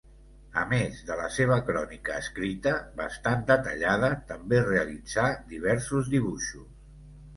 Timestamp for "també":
4.33-4.65